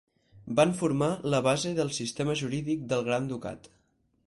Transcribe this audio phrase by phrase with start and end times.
[0.59, 3.73] Van formar la base del sistema jurídic del Gran Ducat.